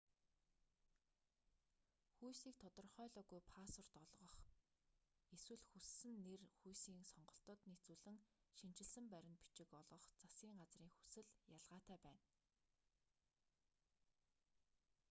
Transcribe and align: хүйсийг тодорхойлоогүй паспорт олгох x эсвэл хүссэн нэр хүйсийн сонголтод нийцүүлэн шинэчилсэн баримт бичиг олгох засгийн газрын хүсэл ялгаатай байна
хүйсийг 2.17 2.55
тодорхойлоогүй 2.63 3.41
паспорт 3.55 3.91
олгох 4.01 4.35
x 4.47 4.49
эсвэл 5.35 5.63
хүссэн 5.71 6.13
нэр 6.25 6.41
хүйсийн 6.59 7.01
сонголтод 7.13 7.59
нийцүүлэн 7.69 8.17
шинэчилсэн 8.57 9.05
баримт 9.13 9.39
бичиг 9.45 9.69
олгох 9.79 10.03
засгийн 10.21 10.55
газрын 10.61 10.91
хүсэл 10.97 11.27
ялгаатай 11.57 11.97
байна 12.05 12.25